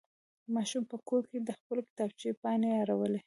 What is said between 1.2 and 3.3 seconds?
کې د خپلې کتابچې پاڼې اړولې.